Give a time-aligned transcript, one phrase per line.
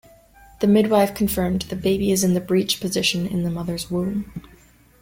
[0.61, 4.33] The midwife confirmed the baby is in the breech position in the mother’s womb.